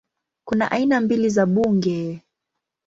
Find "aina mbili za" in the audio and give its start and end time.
0.71-1.45